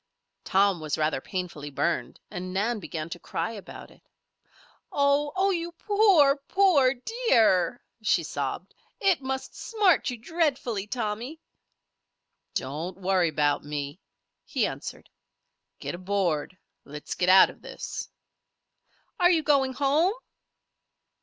[0.43, 4.01] Tom was rather painfully burned and Nan began to cry about it.
[4.91, 5.31] "Oh!
[5.35, 5.51] Oh!
[5.51, 8.73] You poor, poor dear!" she sobbed.
[8.99, 11.39] "It must smart you dreadfully, Tommy."
[12.55, 13.99] "Don't worry about me,"
[14.43, 15.07] he answered.
[15.77, 16.57] "Get aboard.
[16.83, 18.09] Let's get out of this."
[19.19, 20.15] "Are you going home?"